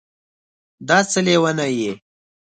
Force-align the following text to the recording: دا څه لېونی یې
دا 0.87 0.97
څه 1.11 1.19
لېونی 1.25 1.69
یې 1.79 1.91